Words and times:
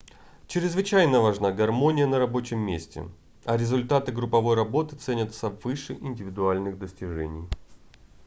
чрезвычайно 0.47 1.21
важна 1.21 1.51
гармония 1.51 2.07
на 2.07 2.17
рабочем 2.17 2.57
месте 2.57 3.07
а 3.45 3.55
результаты 3.55 4.11
групповой 4.11 4.55
работы 4.55 4.95
ценятся 4.95 5.49
выше 5.49 5.93
индивидуальных 5.93 6.79
достижений 6.79 7.47